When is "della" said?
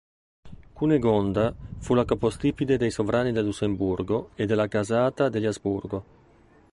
4.47-4.67